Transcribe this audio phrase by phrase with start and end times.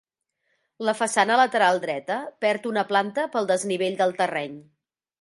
[0.89, 4.61] La façana lateral dreta perd una planta pel desnivell del terreny.